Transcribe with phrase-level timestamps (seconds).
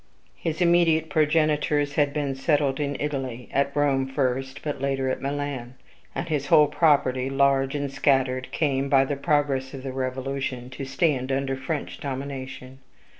[0.37, 5.75] His immediate progenitors had been settled in Italy at Rome first, but latterly at Milan;
[6.15, 10.85] and his whole property, large and scattered, came, by the progress of the revolution, to
[10.85, 12.79] stand under French domination.